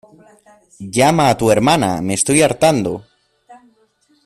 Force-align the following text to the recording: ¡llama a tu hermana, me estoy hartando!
¡llama 0.95 1.27
a 1.29 1.37
tu 1.37 1.51
hermana, 1.51 2.01
me 2.01 2.15
estoy 2.15 2.41
hartando! 2.41 3.05